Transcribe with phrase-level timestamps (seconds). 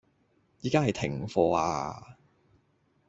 [0.63, 2.17] 而家係停課呀